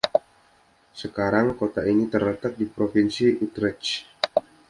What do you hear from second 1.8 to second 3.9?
ini terletak di provinsi Utrecht.